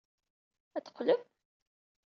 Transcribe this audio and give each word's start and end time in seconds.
Ad 0.75 0.81
d-teqqlem? 0.83 1.21